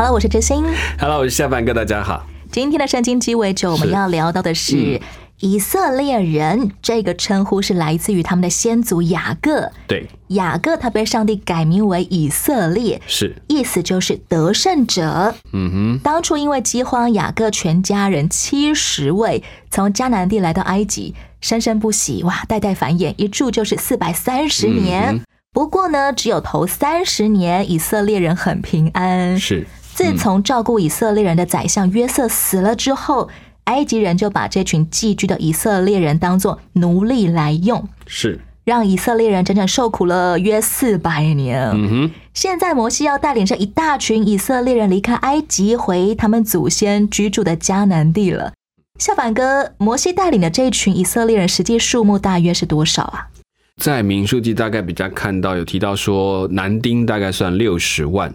[0.00, 0.64] Hello，我是知心。
[0.98, 2.24] Hello，我是下半哥，大家好。
[2.50, 4.98] 今天的圣经鸡尾酒，我们要聊到的是
[5.40, 6.70] 以色列人。
[6.80, 9.70] 这个称呼是来自于他们的先祖雅各。
[9.86, 15.34] 对，雅各他被上帝改名为以色列，是，意思就是得胜者。
[15.52, 25.16] 嗯哼，当初因为饥荒，雅各全家人七十位从迦南地来到埃及，生生不息，哇，代代繁衍，一住就是四百三十年。
[25.16, 25.20] 嗯
[25.52, 29.36] 不过呢，只有头三十年，以色列人很平安。
[29.36, 33.28] 是，自从照顾以色列人的宰相约瑟死了之后，
[33.64, 41.60] 埃及人就把这群寄居的以色列人当做奴隶来用，是，让以色列人整整受苦了约四百年。
[41.74, 48.52] 嗯哼，现在摩西要带领着一大群以色列人离开埃及，回他们祖先居住的迦南地了。
[48.98, 53.28] 夏凡哥，摩西带领的这一群以色列人实际数目大约是多少啊？
[53.76, 58.34] 在民数记大概比较看到有提到说，男丁大概算六十万。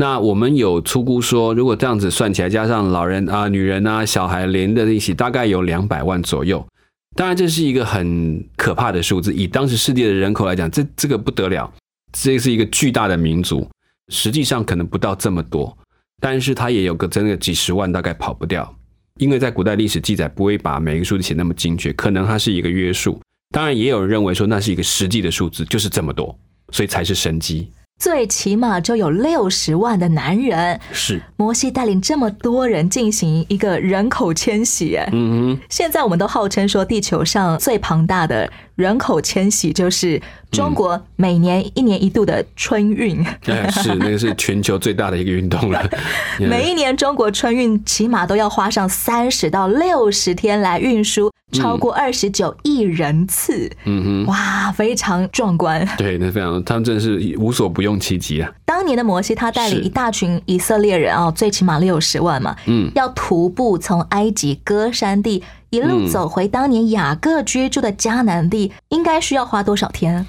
[0.00, 6.66] 那我们有粗估说，如果这样子算起来，加上老人啊、女人啊、小孩连在一起，大概有两百万左右。
[7.14, 9.30] 当然，这是一个很可怕的数字。
[9.34, 11.70] 以当时世界的人口来讲，这这个不得了，
[12.14, 13.68] 这是一个巨大的民族。
[14.08, 15.76] 实际上可能不到这么多，
[16.18, 18.74] 但是它也有个真的几十万，大概跑不掉。
[19.18, 23.20] 因为在古代历史记载不会把每个数字写那么精确，可能它是一个约束。
[23.50, 26.34] 当然，也有人认为说那是一个实际的数字，就是这么多，
[26.72, 27.70] 所以才是神机。
[28.00, 30.80] 最起码就有六十万的男人。
[30.90, 38.50] 是，摩西带领这么多人进行一个人口迁徙，哎，嗯哼，现在我们都号称说地球上最庞大的
[38.80, 40.20] 人口迁徙就是
[40.50, 43.24] 中国每年一年一度的春运。
[43.46, 45.88] 哎，是 那个是全球最大的一个运动了。
[46.40, 55.86] 每一年中国春运起码都要花上三十到六十天来运输超过二十九亿人次，嗯哼，哇，非常壮观。
[55.98, 58.50] 对，那非常，他们真的是无所不用其极啊。
[58.64, 70.26] 当年的摩西他带领一大群以色列人哦，最起码六十万嘛，嗯，要徒步从埃及戈山地一路嗯走回当年雅各居住的迦南地，应该需要花多少天？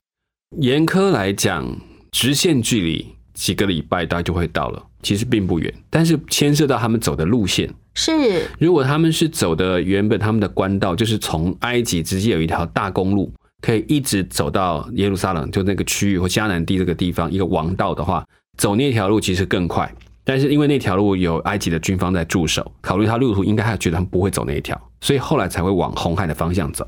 [0.59, 1.67] 严苛来讲，
[2.11, 7.67] 直线距离几个礼拜大概就会到了，其实并不远，但是牵涉到他们走的路线。
[7.95, 18.23] 是如果他们是走的原本他们的官道，就是从埃及直接有一条大公路，可以一直走到耶路撒冷，就那个区域或迦南地这个地方一个王道的话，
[18.57, 19.91] 走那条路其实更快。
[20.23, 26.87] 但是因为那条路有埃及的军方在驻守，考虑他路途应该还觉得他们不会走那一条，所以后来才会往红海的方向走。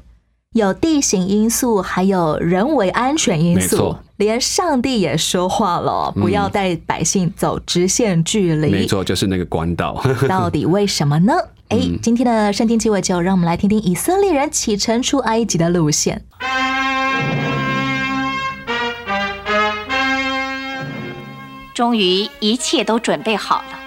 [0.53, 8.69] 有地形因素，还有人为安全因素没错，连上帝也说话了，不要带百姓走直线距离。
[8.69, 10.00] 没错，就是那个官道。
[10.29, 11.34] 到底为什么呢？
[11.69, 16.23] 哎，嗯今天的圣经鸡尾就，让我们来听听以色列人启程出埃及的路线。
[21.73, 23.79] 终于一切都准备好了。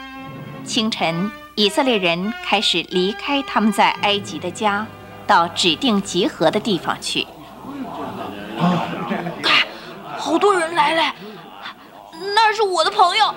[0.65, 4.87] 清晨，以色列人开始离开他们在埃及的家，
[5.27, 7.27] 到指定集合的地方去。
[9.43, 9.67] 看
[10.19, 11.15] 好多人来了，
[12.35, 13.35] 那是我的朋友，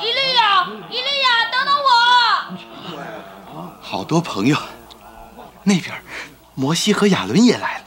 [0.00, 1.74] 伊利亚，伊利亚，等等
[3.56, 3.74] 我！
[3.82, 4.56] 好多朋友，
[5.64, 5.92] 那边
[6.54, 7.86] 摩西和亚伦也来了，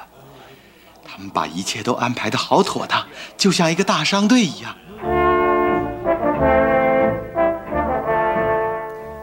[1.09, 3.07] 他们把一切都安排的好妥当，
[3.37, 4.75] 就像一个大商队一样。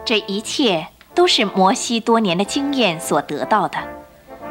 [0.09, 3.77] 这一切都是摩西多年的经验所得到的。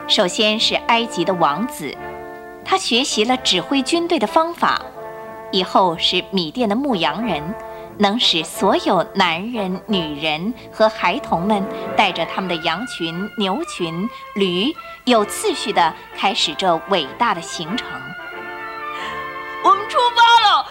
[0.08, 1.98] 首先是埃及的王子，
[2.64, 4.80] 他学习了指挥军队的方法；
[5.52, 7.56] 以后是米甸的牧羊人，
[7.98, 11.66] 能使所有男人、女人和孩童们
[11.96, 14.72] 带着他们的羊群、牛群、驴，
[15.06, 17.88] 有次序地开始这伟大的行程。
[19.64, 20.68] 我们出发了，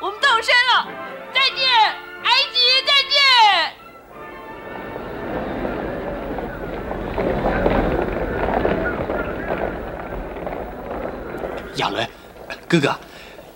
[0.00, 0.88] 我们到山了，
[1.32, 1.68] 再见，
[2.24, 3.77] 埃及，再见。
[11.78, 12.06] 亚伦，
[12.68, 12.94] 哥哥，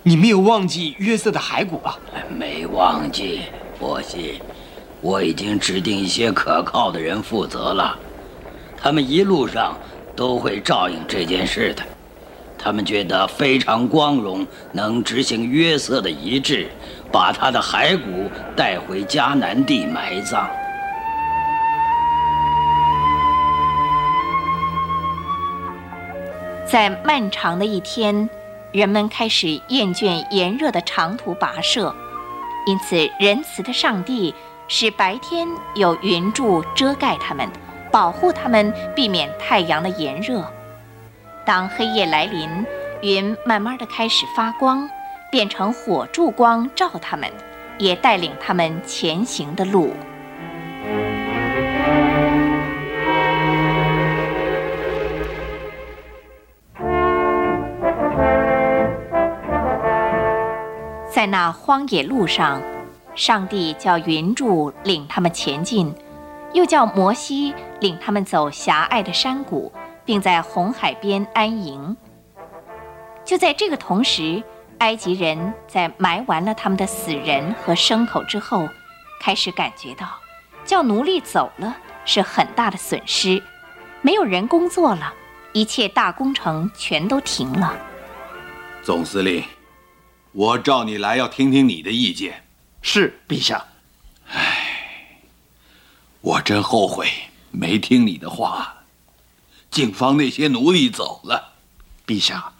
[0.01, 1.97] 你没有忘记约瑟的骸骨吧？
[2.29, 3.41] 没忘记，
[3.79, 4.41] 波西，
[5.01, 7.97] 我已经指定一些可靠的人负责了，
[8.77, 9.77] 他们一路上
[10.15, 11.83] 都会照应这件事的。
[12.57, 16.69] 他们觉得非常光荣，能执行约瑟的遗志，
[17.11, 20.49] 把他的骸骨带回迦南地埋葬。
[26.73, 28.27] 在漫长的一天，
[28.71, 31.95] 人们开始厌倦炎热的长途跋涉，
[32.65, 34.33] 因此仁慈的上帝
[34.67, 37.47] 使白天有云柱遮盖他们，
[37.91, 40.43] 保护他们避免太阳的炎热。
[41.45, 42.49] 当黑夜来临，
[43.03, 44.89] 云慢慢的开始发光，
[45.29, 47.31] 变成火柱光照他们，
[47.77, 49.93] 也带领他们前行的路。
[61.23, 62.61] 在那荒野路上，
[63.15, 65.95] 上帝叫云柱领他们前进，
[66.51, 69.71] 又叫摩西领他们走狭隘的山谷，
[70.03, 71.95] 并在红海边安营。
[73.23, 74.43] 就在这个同时，
[74.79, 78.67] 埃及人在埋完了他们的死人和牲口之后，
[79.21, 80.05] 开始感觉到，
[80.65, 83.41] 叫奴隶走了是很大的损失，
[84.01, 85.13] 没有人工作了，
[85.53, 87.73] 一切大工程全都停了。
[88.81, 89.41] 总司令，
[90.33, 92.43] 我召你来要听听你的意见。
[92.81, 93.65] 是陛下。
[94.27, 95.21] 唉
[96.21, 97.07] 我真后悔
[97.51, 98.83] 没听你的话，
[99.69, 101.53] 警方那些奴隶走了。
[102.07, 102.51] 陛下，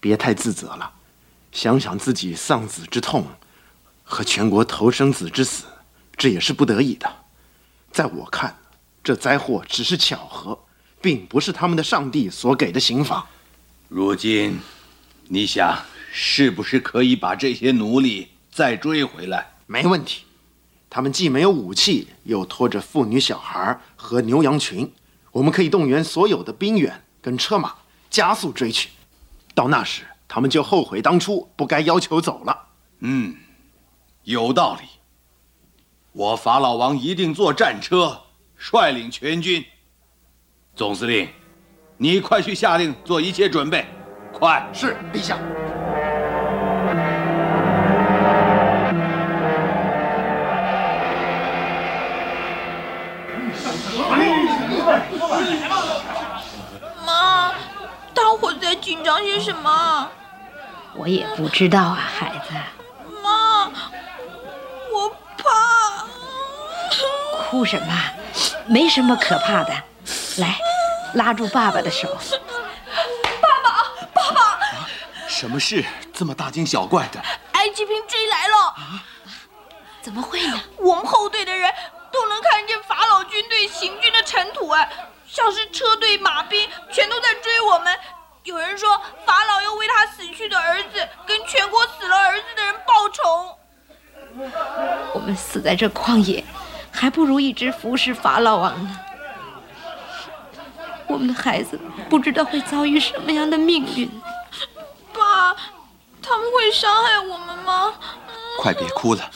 [0.00, 0.92] 别太自责了，
[1.52, 3.26] 想想自己丧子之痛，
[4.02, 5.66] 和全国头生子之死，
[6.16, 7.12] 这也是不得已的。
[7.92, 8.56] 在我看，
[9.04, 10.58] 这灾祸只是巧合，
[11.02, 13.26] 并不是他们的上帝所给的刑罚。
[13.88, 14.58] 如今，
[15.28, 15.76] 你想
[16.12, 19.52] 是不是可以把这些奴隶再追回来？
[19.66, 20.24] 没问题，
[20.90, 24.92] 他们既没有武器，又拖着妇女、小孩和牛羊群，
[25.30, 27.74] 我们可以动员所有的兵员跟车马，
[28.10, 28.88] 加速追去。
[29.54, 32.66] 到那时，他们就后悔当初不该要求走了。
[33.00, 33.36] 嗯，
[34.24, 34.88] 有道理。
[36.12, 38.22] 我法老王一定坐战车，
[38.56, 39.64] 率领全军。
[40.74, 41.28] 总司令，
[41.98, 43.86] 你快去下令做一切准备，
[44.32, 44.68] 快！
[44.72, 45.38] 是，陛下。
[58.90, 60.10] 紧张些什么？
[60.96, 62.52] 我也不知道啊，孩子。
[63.22, 63.70] 妈，
[64.92, 65.08] 我
[65.38, 66.04] 怕。
[67.44, 67.86] 哭什么？
[68.66, 69.72] 没什么可怕的。
[70.38, 70.58] 来，
[71.14, 72.18] 拉住爸爸的手。
[73.40, 74.58] 爸爸，爸爸！
[75.28, 77.22] 什么事这么大惊小怪的？
[77.52, 78.74] 埃及兵追来了！
[80.02, 80.60] 怎么会呢？
[80.78, 81.72] 我们后队的人
[82.10, 84.90] 都能看见法老军队行军的尘土，哎，
[85.28, 87.96] 像是车队马兵，全都在追我们。
[88.44, 88.88] 有人说
[89.26, 93.58] 法老要为他死去的儿子跟全国死了儿子的人报仇。
[95.12, 96.42] 我们死在这旷野，
[96.90, 98.98] 还不如一直服侍法老王呢。
[101.06, 101.78] 我们的孩子
[102.08, 104.08] 不知道会遭遇什么样的命运。
[105.12, 105.54] 爸，
[106.22, 107.92] 他们会伤害我们吗？
[108.58, 109.30] 快别哭了，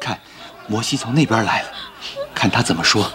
[0.00, 0.18] 看，
[0.66, 1.68] 摩西从那边来了，
[2.34, 3.10] 看他怎么说。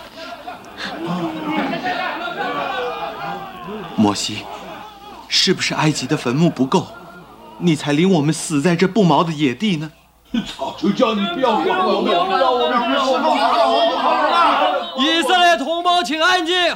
[3.95, 4.45] 摩西，
[5.33, 6.89] 是不是埃及的坟墓不够，
[7.57, 9.89] 你才领我们死在这不毛的野地呢？
[10.57, 12.99] 早就叫你不要管我们，让我们师
[14.97, 16.75] 傅以色列同胞，请安静，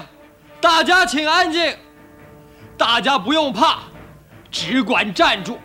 [0.61, 1.75] 大家请安静，
[2.77, 3.79] 大家不用怕，
[4.49, 5.59] 只管站住，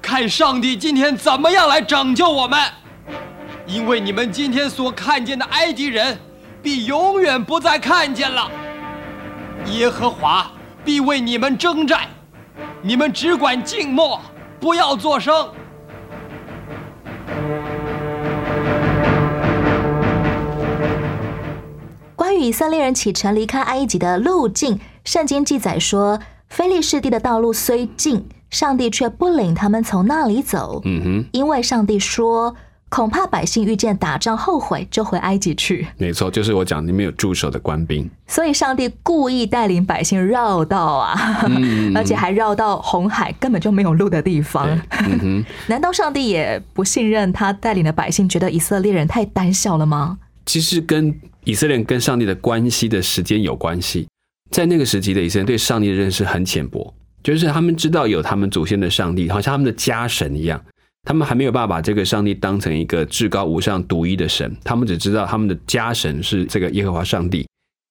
[0.00, 2.58] 看上帝今天怎么样来拯救我们。
[3.66, 6.18] 因为你们今天所看见的埃及人，
[6.62, 8.50] 必永远不再看见了。
[9.66, 10.50] 耶和华
[10.82, 12.08] 必为你们征战，
[12.84, 14.20] 你们只管静默，
[14.58, 15.32] 不要作声。
[22.16, 30.82] 关于以色列人启程离开埃及的路径，圣经记载说，菲利士地的道路虽近，上帝却不领他们从那里走。
[30.84, 32.56] 嗯哼，因为上帝说，
[32.94, 35.86] 恐怕百姓遇见打仗后悔，就回埃及去。
[35.96, 44.68] 没错，就是我讲里面有驻守的官兵，所以上帝故意带领百姓绕道啊，嗯而且还绕到红海根本就没有路的地方。
[45.22, 50.18] 嗯， 难道上帝也不信任他带领的百姓，觉得以色列人太胆小了吗？
[50.44, 54.06] 其实跟以色列人跟上帝的关系的时间有关系。
[54.50, 60.62] 在那个时期的以色列人对上帝的认识很浅薄，就是他们知道有他们祖先的上帝，好像他们的家神一样，
[61.04, 67.46] 他们还没有办法把这个上帝当成一个至高无上、独一的神，他们只知道他们的家神是这个耶和华上帝，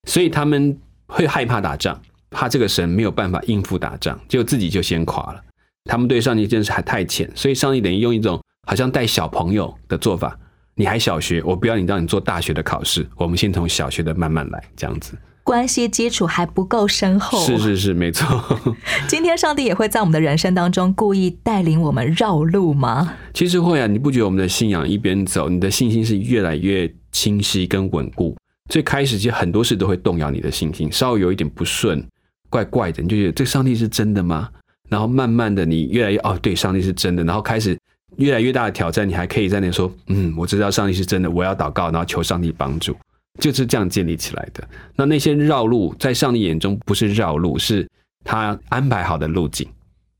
[0.08, 0.78] 所以他们
[1.08, 5.42] 会害怕打仗，怕这个神没有办法应付打仗，结果自己就先垮了。
[5.86, 10.38] 他们对上帝认识还太浅，所以上帝等于用一种好像带小朋友的做法。
[10.76, 15.18] 你还小学，我不要你让你做大学的考试，我们先从小学的慢慢来，这样子。
[15.44, 17.40] 关系基础还不够深厚。
[17.46, 18.28] 是是是，没错。
[19.08, 23.14] 今天上帝也会在我们的人生当中故意带领我们绕路吗？
[23.34, 28.36] 其实会啊，你不觉得我们的信仰一边走，你的信心是越来越清晰跟稳固？
[28.70, 32.06] 最开始其实很多事都会动摇你的信心，稍微有一点不顺，
[32.50, 34.50] 怪怪的，你就觉得这上帝是真的吗？
[34.90, 37.78] 然后慢慢的，你越来越哦，对，上帝是真的，然后开始。
[38.18, 42.94] 越来越大的挑战，你还可以在那说，嗯，我知道上帝是真的，我要祷告，然后求上帝帮助，
[43.40, 44.68] 就是这样建立起来的。
[44.96, 47.88] 那那些绕路，在上帝眼中不是绕路，是
[48.24, 49.68] 他安排好的路径，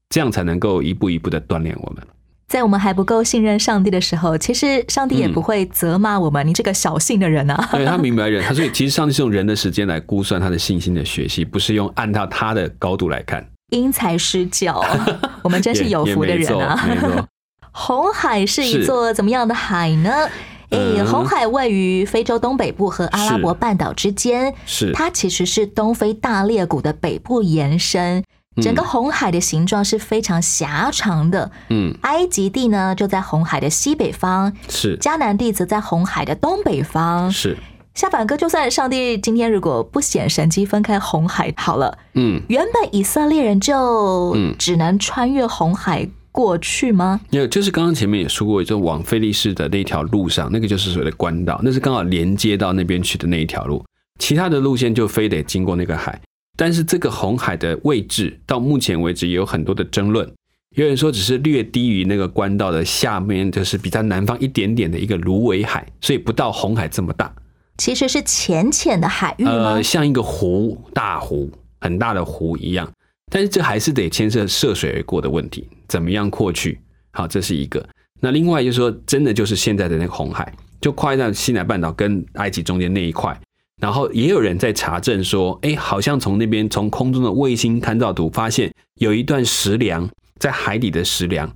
[0.10, 2.04] 这样才能够一步一步的锻炼我们。
[2.48, 7.70] 在我们还不够信任上帝的时候，其实上帝也不会责骂我们，你这个小信的人啊。
[7.72, 13.46] 对他明白人， 他所以其实上帝是用人的时间来估算他的信心的学习，不是用按照他的高度来看。
[13.72, 14.84] 因材施教，
[15.44, 16.78] 我们真是有福的人啊。
[17.72, 20.12] 红海是一座怎么样的海呢？
[20.72, 28.24] 诶，红海位于非洲东北部和阿拉伯半岛之间，是它其实是东非大裂谷的北部延伸。
[28.62, 31.50] 整个红海的形状是非常狭长的。
[31.70, 37.32] 嗯，埃及地呢就在红海的西北方，是迦南地则在红海的东北方。
[37.32, 37.58] 是
[37.94, 46.08] 夏凡哥，就算上帝今天如果不显神迹分开红海好了，嗯，原本以色列人就只能穿越红海。
[46.32, 47.20] 过去吗？
[47.32, 53.84] 有，就是刚刚前面也说过，就往菲利士的那条路上，那个就是所谓的官道，那是刚好连接到那边去的那一条路。
[54.20, 56.22] 其他的路线就非得经过那个海。
[56.58, 60.32] 但是这个红海的位置到目前为止也有很多的争论。
[60.76, 67.34] 有人说只是略低于那个官道的下面，就是比较南方一点点的一个芦苇海，所以不到红海这么大。
[67.78, 69.52] 其实是浅浅的海域吗？
[69.52, 72.88] 呃，像一个湖，大湖，很大的湖一样。
[73.34, 76.78] 但是这还是得牵涉涉水而过的问题，怎么样过去？
[77.12, 77.84] 好，这是一个。
[78.20, 83.40] 那另外就是说，真的就是现在的那个红海，就跨在西南半岛跟埃及中间那一块。
[83.82, 88.70] 然后也有人在查证说，哎，好像从那边从空中的卫星勘照图发现，
[89.00, 90.08] 有一段石梁
[90.38, 91.50] 在海底的石梁，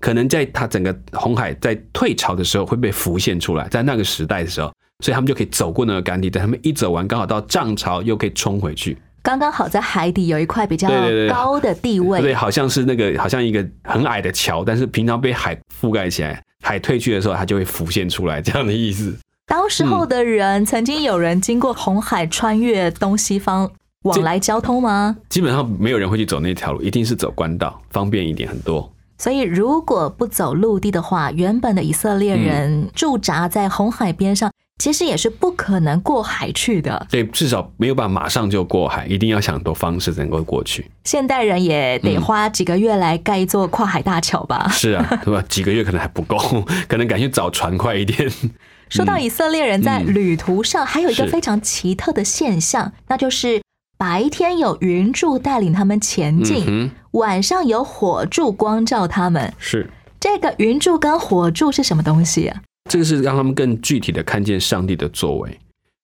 [0.00, 4.70] 可能在它整个红海在退潮的时候会被浮现出来，在那个时代的时候，
[5.02, 8.96] 所以他们就可以走过那个干地，等他们一走完，刚好到涨潮又可以冲回去。
[9.24, 10.86] 刚刚好在海底有一块比较
[11.30, 19.16] 高的地位，对，好像是那个好像一个很矮的桥，但是平常被海覆盖起来，海退去的时候，它就会浮现出来，这样的意思。
[19.46, 23.70] 当时候的人，曾经有人经过红海穿越东西方
[24.02, 25.16] 往来交通吗？
[25.30, 28.92] 基本上没有人会去走那条路，一定是走官道，方便一点很多。
[29.16, 34.50] 所以如果不走陆地的话，原本的以色列人驻扎在红海边上。
[34.78, 40.90] 其实也是不可能过海去的，对，至少没有办法马上就过海，一定要想很多方式能够过去。
[41.04, 44.68] 现代人也得花几个月来盖一座跨海大桥吧？
[44.70, 45.42] 是啊，对吧？
[45.48, 46.36] 几个月可能还不够，
[46.88, 48.28] 可能赶去找船快一点。
[48.90, 53.62] 说到以色列人在旅途上，还有一个非常奇特的现象，那就是
[53.96, 59.52] 白天有云柱带领他们前进，晚上有火柱光照他们。
[59.58, 59.88] 是
[60.20, 62.60] 这个云柱跟火柱是什么东西啊？
[62.90, 65.58] 这个是让他们更具体的看见上帝的作为，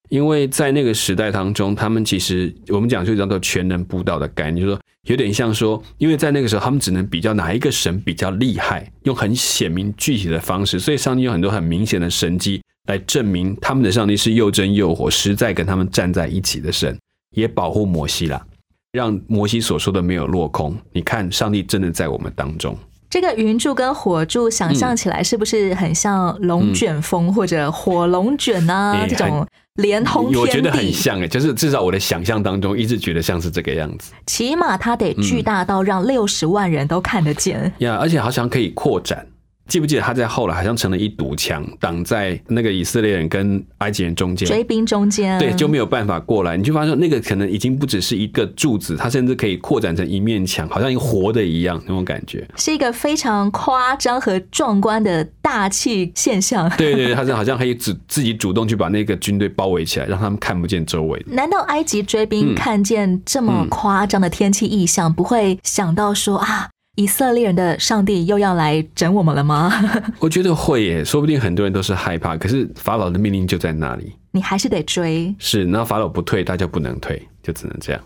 [0.09, 16.99] 因为在那个时代当中，他们其实我们讲就叫做全能布道的概念，就是说有点像说，因为在那个时候，他们只能比较哪一个神比较厉害，用很显明具体的方式，所以上帝有很多很明显的神迹来证明他们的上帝是又真又活，实在跟他们站在一起的神，
[17.37, 18.45] 也保护摩西啦，
[18.93, 20.77] 让摩西所说的没有落空。
[20.93, 22.77] 你看，上帝真的在我们当中。
[23.11, 29.05] 这个云柱跟火柱想象起来是不是很像龙卷风或者火龙卷啊？
[29.09, 34.12] 这种连通天地，我觉得很像哎，就是至少我的想象当中一直觉得像是这个样子。
[34.26, 39.26] 起码它得巨大到让六十万人都看得见呀，而且好像可以扩展。
[39.71, 46.57] 记不记得他在后来好像成了一堵墙，挡在那个以色列人跟埃及人中间，追兵中间，对，就没有办法过来。
[46.57, 56.69] 你就发现那个可能已经不只是一个柱子，它甚至可以扩展成一面墙，好像一个活的一样那种感觉，是一个非常夸张和壮观的大气现象。
[56.71, 61.25] 对对，他是好像可以自自己主动去把那个军队包围起来，让他们看不见周围。
[61.29, 66.69] 难道埃及追兵看见这么夸张的天气异象，不会想到说啊？
[66.97, 69.73] 以色列人的上帝又要来整我们了吗？
[70.19, 72.37] 我觉得会耶，说不定很多人都是害怕。
[72.37, 75.35] 可是法老的命令就在那里，你还是得追。
[75.39, 78.03] 是，那法老不退，大家不能退，就只能这样。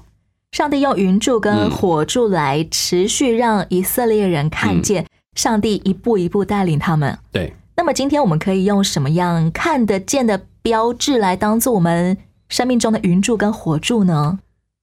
[0.52, 7.18] 上帝用云柱跟火柱来持续让以色列人看见上帝一步一步带领他们。
[7.32, 7.52] 对。
[7.76, 12.16] 那么今天我们可以用什么样看得见的标志来当做我们
[12.48, 14.38] 生命中的云柱跟火柱呢？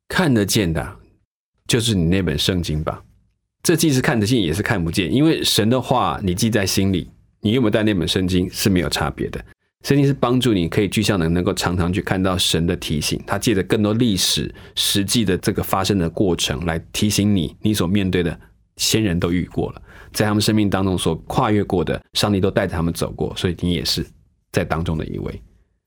[0.10, 0.96] 看得见的，
[1.66, 3.02] 就是你那本圣经吧。
[3.64, 7.10] 这既是看得见，也是看不见，因为神的话你记在心里，
[7.42, 9.44] 你有没有带那本圣经是没有差别的。
[9.84, 18.40] 圣经是帮助你可以具象的能够常常去看到神的提醒，他借着更多历史实际的这个发生的过程来提醒你，你所面对的
[18.78, 19.82] 先人都遇过了，
[20.14, 24.06] 在他们生命当中所跨越过的，上帝都带着他们走过，所以你也是
[24.52, 25.42] 在当中的一位。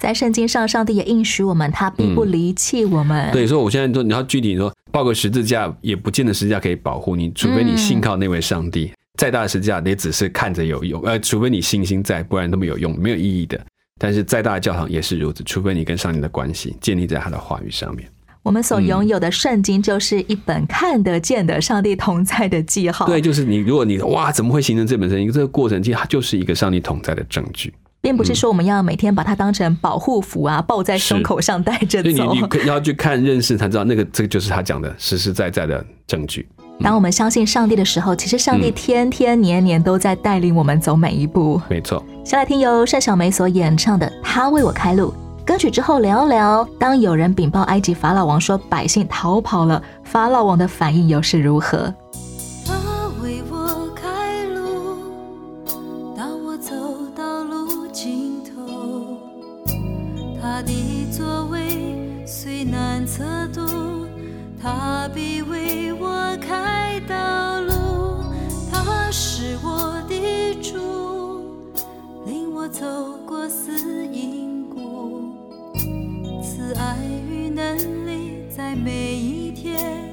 [0.05, 3.33] 在圣经上，上帝也应许我们，他并不离弃我们。
[3.33, 8.93] 对，所以我现在说，你要具体说，抱个十字架也不见得十字架可以保护你，除非你信靠那位上帝。
[9.19, 13.59] 再大的十字架也只是看着有用，呃，除非你信心在，不然都没有用，没有意义的。
[13.99, 18.07] 但是再大的教堂也是如此，除非你跟上帝的关系建立在他的话语上面。
[18.43, 23.07] 我们所拥有的圣经就是一本看得见的上帝同在的记号。
[23.07, 25.33] 对，就是你，如果你哇，怎么会形成这本圣经？
[25.33, 27.73] 这个过程其实它就是一个上帝同在的证据，
[28.05, 32.35] 并不是说我们要每天把它当成保护符啊，抱在胸口上带着走。
[32.35, 36.47] 你 你要去看认识，才知道那个这个就是他讲的实实在在的证据。
[36.81, 41.59] 当我们相信上帝的时候，其实上帝天天年年都在带领我们走每一步。
[41.71, 42.05] 没错。
[42.27, 45.15] 先来听由单小梅所演唱的《他为我开路》
[45.47, 51.95] 歌曲之后，聊聊当有人禀报埃及法老王说百姓逃跑了，法老王的反应又是如何？
[72.75, 72.85] 走
[73.25, 73.71] 过死
[74.09, 75.33] 荫谷，
[76.43, 76.99] 慈爱
[77.31, 80.13] 与能力在每一天。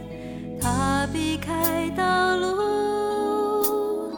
[0.61, 4.11] 他避开道路，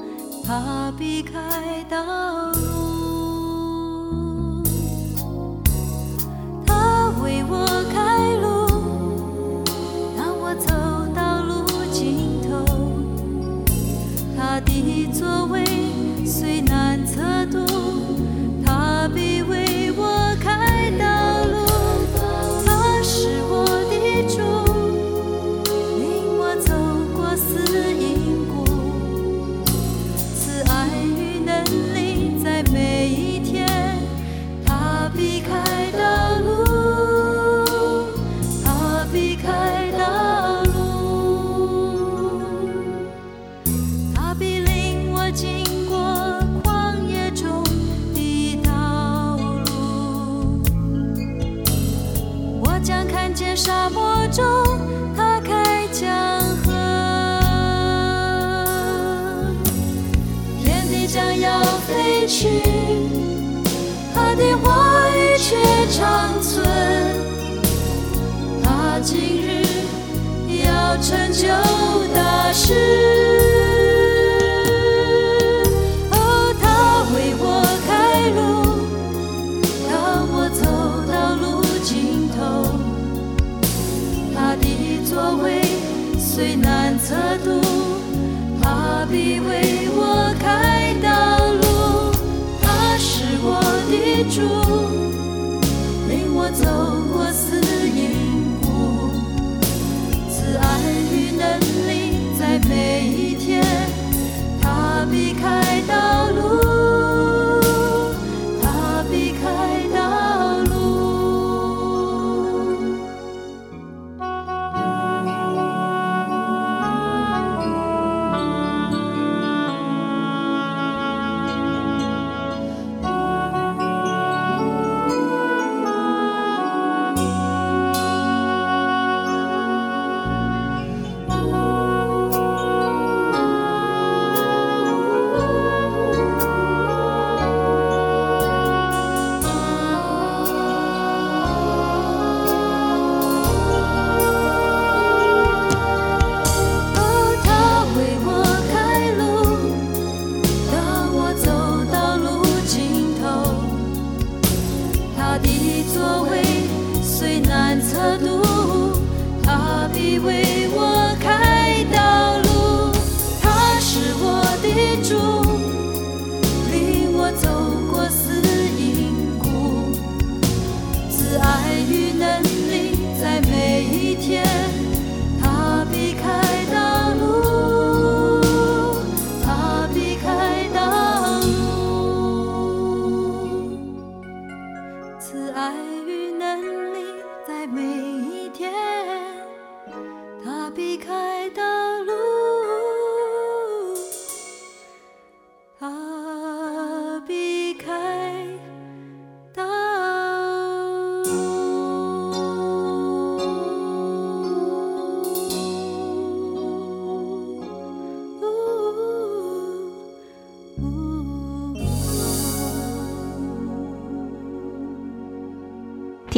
[0.46, 2.53] 他避开道路，
[69.06, 71.83] 今日要成就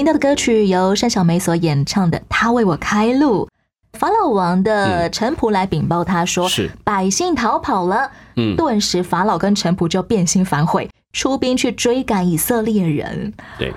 [0.05, 3.49] 听到的歌曲由单小梅所演唱的《他为我开路》。
[3.97, 8.11] 法老王的臣仆来禀报他说，是百姓逃跑了。
[8.35, 13.33] 嗯顿时法老跟臣仆就变心反悔，出兵去追赶以色列人。
[13.57, 13.73] 对，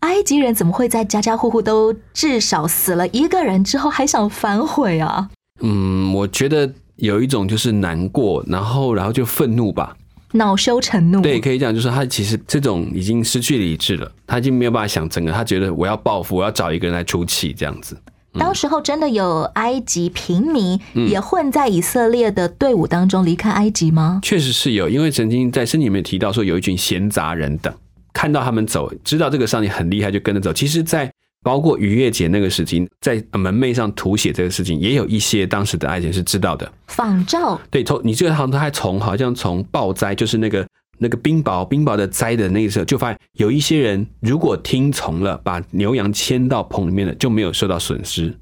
[0.00, 5.30] 埃及人怎么会在家家户户都至少死了一个人之后还想反悔啊？
[5.62, 9.96] 嗯，我觉得有一种就是难过，然后然后就愤怒吧。
[10.32, 11.20] 恼羞成怒。
[11.20, 17.96] 对，可以讲，就是他其实这种已经失去理智了，他已经没有办法想整个，他觉得我要报复，我要找一个人来出气，这样子。
[18.38, 24.20] 当时候真的有埃及平民嗯也混在以色列的队伍当中离开埃及吗？
[24.22, 27.74] 确实是有，因为曾经在圣经里面提到说，有一群闲杂人等，
[28.12, 30.52] 看到他们走，知道这个上帝很厉害，就跟着走。
[30.52, 31.10] 其实，在
[31.42, 36.70] 包括逾越节那个事情，在门楣上涂写这个事情，也有一些当时的埃及人是知道的。
[36.88, 40.66] 仿照对，从你这个好像还从好像从暴灾，就是那个
[40.98, 48.36] 那个冰雹冰雹的灾的那个时候，就发现有一些人如果听从了，把牛羊牵到棚里面的，就没有受到损失。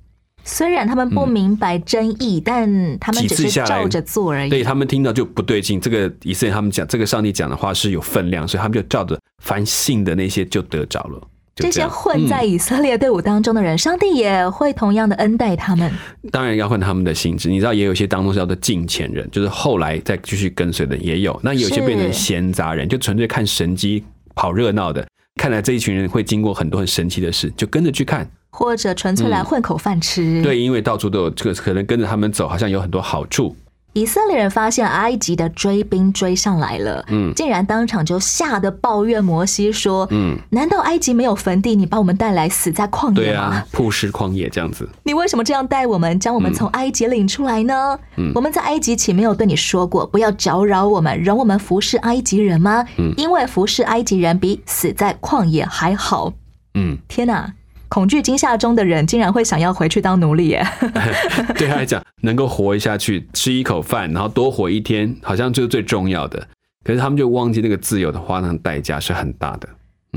[0.45, 4.49] 虽然他们不明白真意，但他们几只是照着做而已。
[4.49, 5.79] 对他们听到就不对劲。
[5.79, 11.21] 这个以色列他们讲，这个上帝讲的话是有分量，所以他们就照着凡信的那些就得着了。
[11.59, 15.90] 就这些混在嗯以色列队伍当中的人，上帝也会同样的恩待他们。
[16.31, 17.49] 当然要换他们的心智。
[17.49, 21.38] 你知道，也有一些当中是叫做近前人，就是后来再继续跟随的也有。
[21.42, 25.07] 那有些是变成闲杂人，就纯粹看神机、跑热闹的。
[25.37, 28.29] 看来这一群人会经过很多很神奇的事，就跟着去看。
[28.51, 30.40] 或者纯粹来混口饭吃。
[30.40, 33.55] 嗯对，因为到处都有这个，可能跟着他们走，好像有很多好处。
[33.94, 41.74] 以色列人发现埃及的追兵追上来了，嗯竟然当场就吓得抱怨摩西说：“嗯，难道埃及没有坟地？
[41.74, 43.14] 你把我们带来死在旷野吗？
[43.14, 44.88] 对啊，曝尸旷野这样子。
[45.03, 47.98] 你为什么这样带我们，将我们从埃及领出来呢？
[48.16, 52.85] 嗯我们在埃及岂没有对你说过，不要搅扰我们，容我们服侍埃及人吗？
[52.98, 56.33] 嗯因为服侍埃及人比死在旷野还好。
[56.74, 57.53] 嗯，天哪！
[57.88, 60.66] 恐惧惊吓中的人竟然会想要回去当奴隶耶！
[61.57, 66.46] 对他来讲，能够活下去，吃一口饭，然后多活一天，好像就是最重要的。
[66.85, 69.68] 可是他们就忘记那个自由的花那个代价是很大的。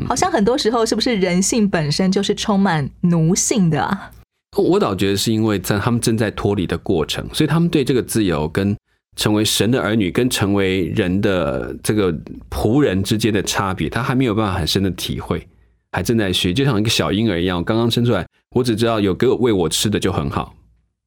[0.08, 4.12] 好像很多时候，是不是人性本身就是充满奴性的啊？
[4.58, 8.76] 我倒觉得是因为在他们正在脱离的过程，所以他们对这个自由跟
[9.18, 12.14] 成为神的儿女跟成为人的这个
[12.50, 15.46] 仆人之间的差别，他还没有办法很深的体会，
[15.92, 17.64] 还正在学，就像一个小婴儿一样。
[17.64, 18.26] 刚刚生出来，
[18.56, 20.56] 我只知道有给我喂我吃的就很好，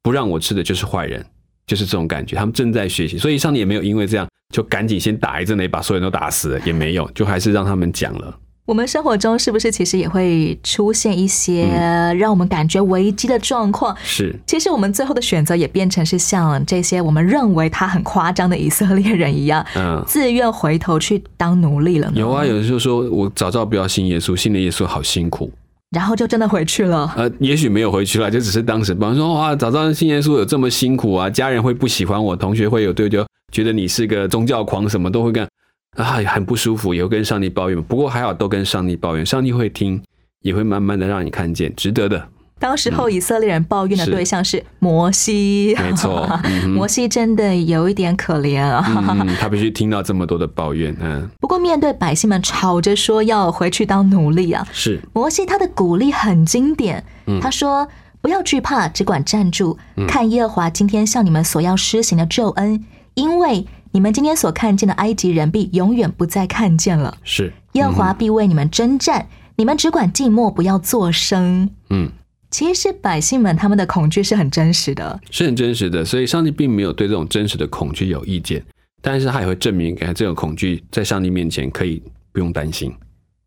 [0.03, 1.25] 不让我吃的就是坏人，
[1.65, 2.35] 就是这种感觉。
[2.35, 8.39] 他们正在学习，所以上帝也没有因为这样就赶紧先打一阵雷，把所有人都打死了，也没有，就还是让他们讲了。
[8.65, 13.95] 我们生活中是不是其实也会出现一些嗯让我们感觉危机的状况？
[14.03, 20.03] 是，其实我们最后的选择也变成是像这些我们认为他很夸张的以色列人一样，嗯。
[20.07, 22.13] 自愿回头去当奴隶了呢。
[22.15, 25.51] 有啊，有人就说我早知道不要信耶稣，信了耶稣好辛苦。
[25.91, 27.13] 然后就真的回去了。
[27.15, 35.47] 呃，也许没有回去了，就只是当时，比方说，哇，早知道信耶稣有这么辛苦啊，家人会不喜欢我，同学会有对就觉得你是个宗教狂，什么都会干
[35.95, 37.81] 啊，很不舒服，也会跟上帝抱怨。
[37.83, 40.01] 不过还好，都跟上帝抱怨，上帝会听，
[40.41, 42.27] 也会慢慢的让你看见，值得的。
[42.57, 48.81] 当时候以色列人抱怨的对象是摩西，没错 嗯摩西真的有一点可怜啊。
[48.87, 57.41] 嗯，他必须听到这么多的抱怨，嗯，不过面对百姓们吵着说要回去当奴隶啊，是，摩西他的鼓励很经典，嗯。
[57.41, 57.85] 他说
[58.21, 60.07] ：“不要惧怕，只管站住，嗯。
[60.07, 67.17] 看耶和华今天向你们所要施行的救恩，因为你们今天所看见的埃及人必永远不再看见了。
[67.23, 72.11] 是，耶和华必为你们征战，你们只管静默，不要作声。”嗯，
[72.51, 78.61] 其实百姓们他们的恐惧是很真实的，是很真实的，所以上帝并没有对这种真实的恐惧有意见，
[79.01, 82.03] 但是他也会证明给他这种恐惧在上帝面前可以
[82.33, 82.93] 不用担心。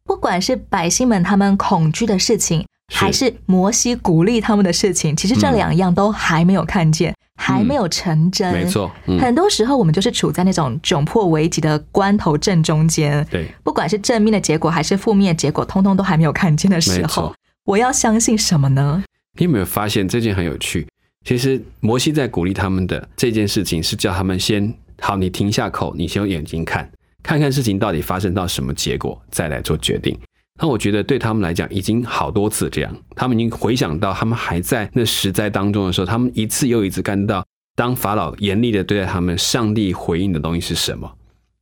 [0.04, 5.56] 不管是百姓们他们恐惧的事情，还是摩西鼓励他们的事情，其实这嗯。
[5.56, 8.53] 两样都还没有看见，还没有成真。
[8.53, 17.33] 没错嗯很多时候我们就是处在那种窘迫危急的关头正中间，对，不管是正面的结果还是负面的结果，通通都还没有看见的时候，
[17.64, 19.03] 我要相信什么呢？
[19.38, 20.87] 你有没有发现这件很有趣？
[21.24, 26.90] 其实摩西在鼓励他们的这件事情是叫他们先好，你停下口，你先用眼睛看，
[27.22, 30.18] 看看事情到底发生到什么结果，再来做决定。
[30.61, 37.44] 那我觉得对他们来讲已经好多次这样，他们已经回想到他们还在那实在当中的时候，他们一次又一次看到
[37.77, 41.09] 当法老严厉的对待他们，上帝回应的东西是什么。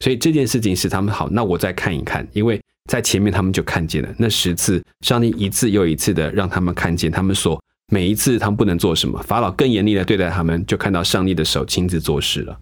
[0.01, 7.61] 所以这件事情是他们好，那我再看一看，因为在前面他们就看见了那十次，上帝一次又一次的让他们看见他们所
[7.93, 12.59] 每一次他们不能做什么，法老更严厉的对待他们，就看到上帝的手亲自做事了。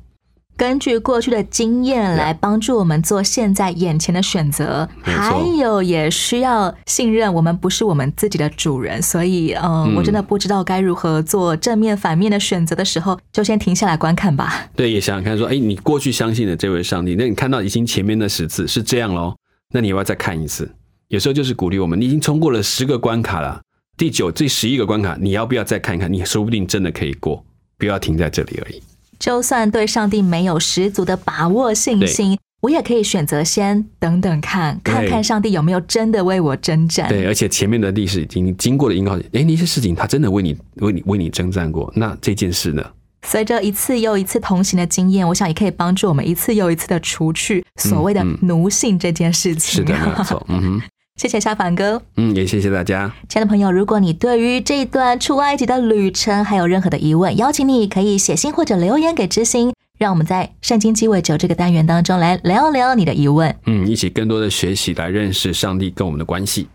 [0.57, 14.69] 根据过去的经验来帮助我们做现在眼前的选择，还有也需要信任我们不是我们自己的主人，所以，嗯，嗯我真的不知道该如何做正面反面的选择的时候，就先停下来观看吧。
[14.77, 19.35] 对，也想想看，说，哎，你过去相信的这位上帝，那你看到已经前面的十次是这样喽，
[19.73, 20.71] 那你要不要再看一次？
[21.09, 23.61] 有时候就是鼓励我们，你已经冲过了十个关卡了，
[23.97, 26.13] 第九、第十一个关卡，你要不要再看一看？
[26.13, 27.45] 你说不定真的可以过，
[27.77, 28.81] 不要停在这里而已。
[29.25, 37.09] 就算对上帝没有十足的把握信心，我也可以选择先等等看，看看上帝有没有真的为我征战。
[37.09, 42.85] 对，而且前面的历史已经经过了应告，哎，那些事情他真的为你、为你、为你征战过，那这件事呢？
[43.27, 49.77] 随着一次又一次同行的经验，我想也可以帮助我们一次又一次的除去所谓的嗯奴性这件事情。
[49.77, 50.45] 是的，没有错。
[50.51, 50.83] 嗯哼，
[51.17, 52.01] 谢谢沙凡哥。
[52.17, 53.11] 嗯，也谢谢大家。
[53.29, 63.55] 亲爱的朋友，如果你对于这一段出埃及的旅程还有任何的疑问，邀请你可以写信或者留言给知心，让我们在圣经鸡尾酒这个单元当中来聊聊你的疑问。
[63.67, 66.67] 嗯，一起更多的学习，来认识上帝跟我们的关系。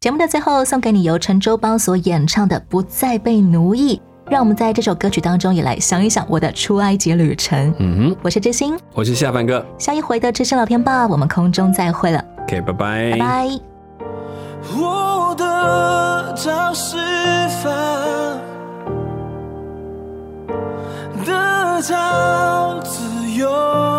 [0.00, 3.96] 节目的最后，送给你由陈周邦所演唱的《不再被奴役》，
[4.30, 7.74] 让我们在这首歌曲当中也来想一想我的出埃及旅程。
[7.80, 13.77] 嗯哼，我是知心，我是下凡哥下一回的知心聊天吧，我们空中再会了，，OK，拜拜，拜拜。
[14.76, 16.96] 我的找释
[17.62, 17.72] 放，
[21.24, 23.97] 得到自由。